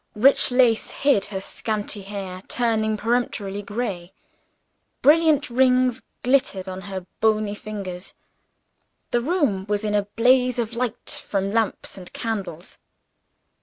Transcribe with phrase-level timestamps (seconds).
[0.15, 4.13] Rich lace hid h er scanty hair, turning prematurely gray;
[5.03, 8.15] brilliant rings glittered on her bony fingers.
[9.11, 12.79] The room was in a blaze of light from lamps and candles.